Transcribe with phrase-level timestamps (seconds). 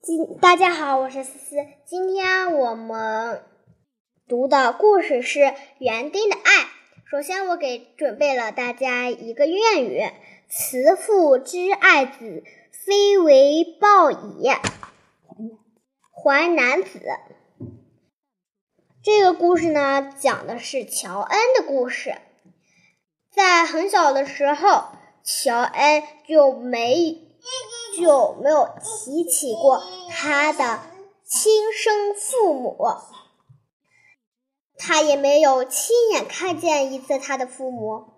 [0.00, 1.56] 今大家好，我是思思。
[1.84, 3.42] 今天我们
[4.28, 5.40] 读的故事是
[5.78, 6.64] 《园丁的爱》。
[7.10, 10.08] 首先，我给准备了大家一个谚语
[10.48, 14.48] ：“慈父之爱子，非为报矣。”
[16.14, 17.02] 淮南子。
[19.02, 22.14] 这个故事呢，讲的是乔恩的故事。
[23.32, 24.84] 在很小的时候，
[25.24, 27.18] 乔恩就没
[27.98, 30.80] 就没有提起过他的
[31.24, 32.76] 亲生父母，
[34.76, 38.14] 他也没有亲眼看见一次他的父母。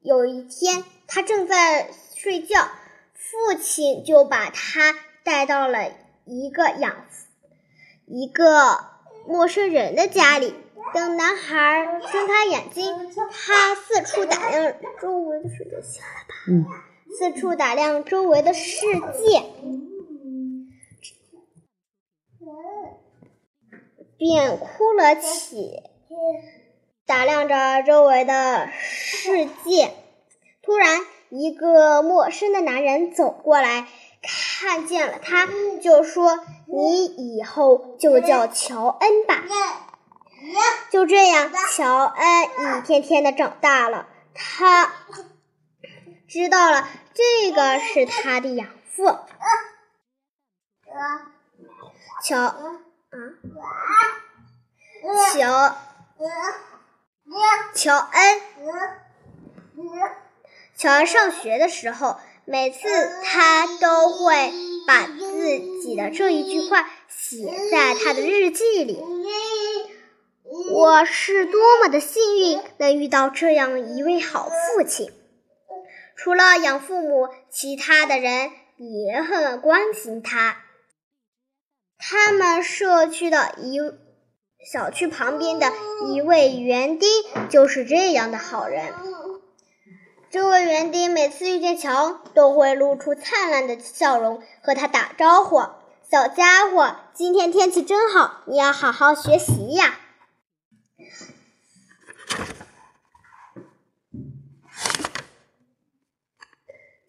[0.00, 2.68] 有一天，他正在睡觉，
[3.14, 5.92] 父亲就把他带到了
[6.24, 7.04] 一个养
[8.06, 8.78] 一个
[9.26, 10.54] 陌生人的家里。
[10.94, 16.34] 等男孩睁开眼睛，他四处打量周围的世界，醒了吧？
[16.48, 16.64] 嗯，
[17.18, 19.42] 四处打量周围的世界，
[24.16, 25.82] 便哭了起，
[27.06, 29.92] 打量着周围的世界。
[30.62, 33.88] 突然，一个陌生的男人走过来，
[34.22, 35.48] 看见了他，
[35.82, 39.44] 就说：“你以后就叫乔恩吧。”
[40.90, 44.06] 就这样，乔恩一天天的长大了。
[44.32, 44.92] 他
[46.30, 49.18] 知道了，这个是他的养父。
[52.22, 52.54] 乔啊，
[55.32, 55.74] 乔
[57.74, 58.40] 乔恩。
[60.76, 62.78] 乔恩上学的时候，每次
[63.24, 64.52] 他都会
[64.86, 69.02] 把自己的这一句话写在他的日记里。
[70.70, 75.12] 我是多么的幸运，能遇到这样一位好父亲。
[76.22, 80.58] 除了养父母，其他的人也很关心他。
[81.96, 83.78] 他们社区的一
[84.70, 85.72] 小区旁边的
[86.12, 87.08] 一位园丁
[87.48, 88.92] 就是这样的好人。
[90.30, 95.62] 这位园丁每次遇见乔，都会露出灿烂的笑容，和他打招呼
[96.10, 99.98] ：“小家伙，今天天气真好，你要好好学习呀。”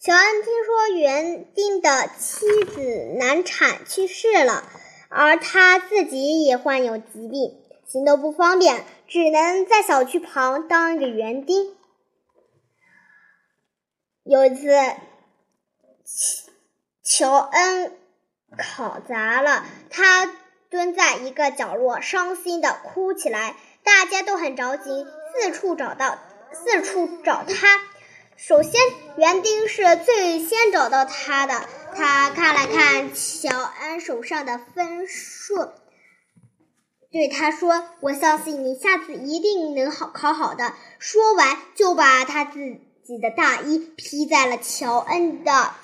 [0.03, 4.67] 乔恩听说园丁的妻子难产去世了，
[5.09, 11.75] 而他自己也患有疾病，行动不方便，只能在小区旁当一个园丁。
[14.23, 14.73] 有一次，
[17.03, 17.95] 乔恩
[18.57, 20.33] 考砸了，他
[20.71, 23.55] 蹲在一个角落，伤心的哭起来。
[23.83, 26.17] 大家都很着急，四处找到，
[26.51, 27.79] 四处找他。
[28.43, 28.73] 首先，
[29.17, 31.63] 园丁是最先找到他的。
[31.95, 33.49] 他看了看乔
[33.81, 35.69] 恩手上的分数，
[37.11, 45.75] 对他说：“我相信你下次一定能好考好的。”说完，就把他自己的大衣披在了乔恩的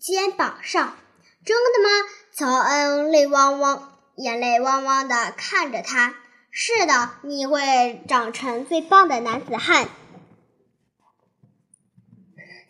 [0.00, 0.96] 肩膀上。
[1.46, 6.16] “真的吗？”乔恩泪汪汪、眼泪汪汪的看着他。
[6.50, 9.88] “是的，你会长成最棒的男子汉。”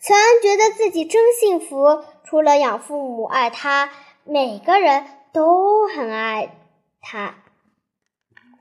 [0.02, 3.88] 乔恩觉得自己真幸福，除了养父母爱他，
[4.24, 6.56] 每个人都很爱
[7.00, 7.36] 他，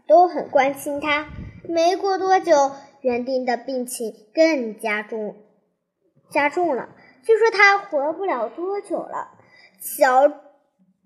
[0.08, 1.30] 都很关心他。
[1.68, 5.36] 没过多久，园丁的病情更加重，
[6.30, 6.90] 加重了。
[7.24, 9.32] 据说他活不了多久了。
[9.82, 10.32] 乔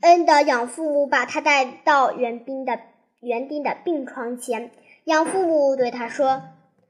[0.02, 2.78] 恩的养父母把他带到园丁的
[3.22, 4.72] 园丁的病床前，
[5.06, 6.42] 养父母对他说：“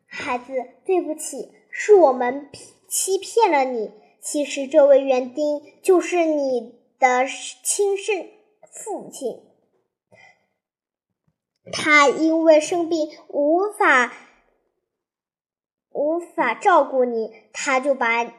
[0.09, 2.49] 孩子，对不起，是我们。”
[2.95, 3.91] 欺骗了你，
[4.21, 7.25] 其实这位园丁就是你的
[7.61, 8.25] 亲生
[8.71, 9.43] 父亲。
[11.73, 14.13] 他因为生病无法
[15.89, 18.31] 无法照顾你，他就把你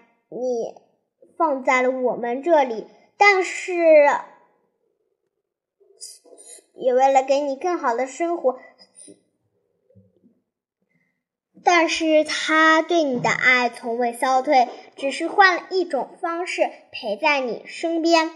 [1.37, 2.87] 放在了我们这里。
[3.19, 3.75] 但是，
[6.73, 8.59] 也为了给你更好的生活。
[11.67, 18.31] 但是他对你的爱从未消退，只是换了一种方式陪在你身边。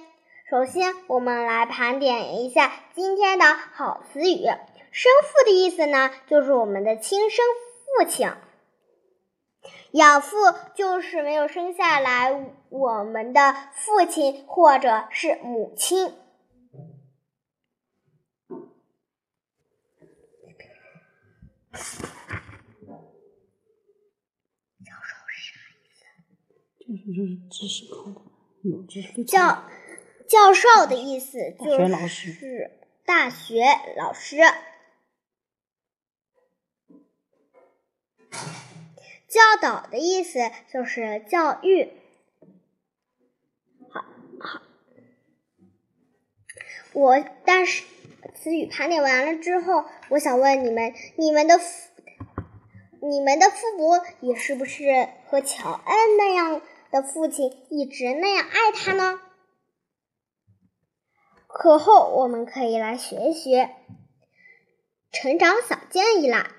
[0.51, 4.45] 首先，我们来盘点一下今天的好词语。
[4.91, 7.45] 生父的意思呢，就是我们的亲生
[8.01, 8.31] 父亲；
[9.93, 10.37] 养父
[10.75, 16.13] 就是没有生下来我们的父亲或者是母亲。
[26.97, 28.21] 就是知识考的，
[28.63, 29.65] 有知识教
[30.27, 32.71] 教授的意思就大学老师是
[33.05, 33.65] 大学
[33.97, 34.39] 老师。
[39.29, 40.41] 教导的意思
[40.73, 41.93] 就是教育。
[43.89, 44.05] 好，
[44.41, 44.63] 好。
[46.93, 47.85] 我但是
[48.35, 51.91] 词语盘点完了之后，我想问你们：你们的父、
[53.01, 56.61] 你们的父母也是不是和乔恩那样
[56.91, 59.21] 的父亲一直那样爱他呢？
[61.47, 63.71] 课后我们可以来学一学
[65.11, 66.55] 成长小建议啦。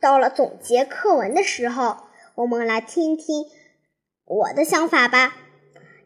[0.00, 1.98] 到了总结课文的时候，
[2.34, 3.46] 我们来听听
[4.24, 5.36] 我的想法吧。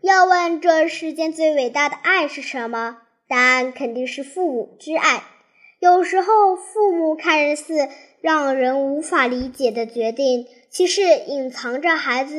[0.02, 3.02] 要问这世间最伟大的爱是什么？
[3.28, 5.24] 答案肯定是父母之爱。
[5.78, 7.88] 有时候，父母看似
[8.20, 10.46] 让人无法理解的决定，
[10.76, 12.36] 其实隐藏着孩子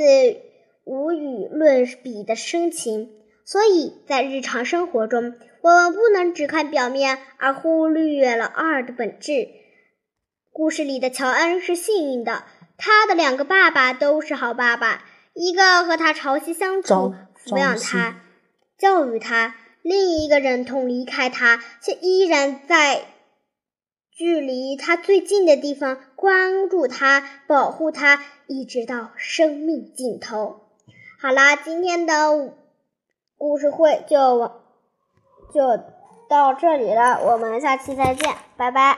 [0.83, 3.09] 无与伦比的深情。
[3.43, 9.47] 所以在日常生活中，我们不能只看表面，而忽略了二的本质。
[10.51, 12.43] 故事里的乔恩是幸运的，
[12.77, 18.21] 他的两个爸爸都是好爸爸，一个和他朝夕相处，抚养他、
[18.77, 23.01] 教育他；另一个忍痛离开他，却依然在
[24.11, 30.61] 距离他最近的地方关注他、保护他，一直到生命尽头。
[31.21, 32.53] 好啦，今天的
[33.37, 34.51] 故事会就
[35.53, 35.77] 就
[36.27, 38.97] 到这里了，我们下期再见，拜拜。